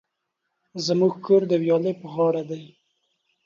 زموژ 0.85 1.13
کور 1.25 1.41
د 1.47 1.53
ویالی 1.61 1.93
په 2.01 2.07
غاړه 2.13 2.43
دی 2.49 2.63